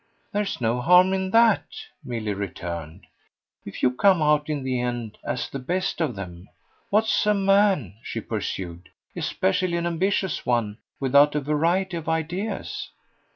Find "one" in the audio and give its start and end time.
10.43-10.79